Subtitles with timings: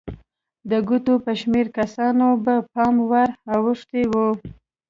[0.69, 4.29] د ګوتو په شمېر کسانو به پام ور اوښتی وي.